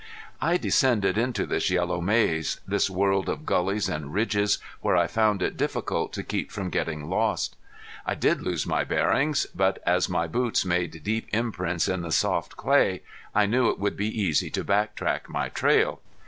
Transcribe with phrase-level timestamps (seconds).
[0.41, 5.43] I descended into this yellow maze, this world of gullies and ridges where I found
[5.43, 7.55] it difficult to keep from getting lost.
[8.03, 12.57] I did lose my bearings, but as my boots made deep imprints in the soft
[12.57, 13.03] clay
[13.35, 16.01] I knew it would be easy to back track my trail.